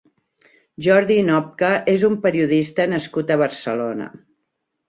[0.85, 4.13] Jordi Nopca és un periodista nascut a Barcelona.